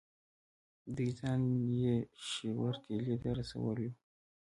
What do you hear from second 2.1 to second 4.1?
شیورتیلي ته رسولی وو.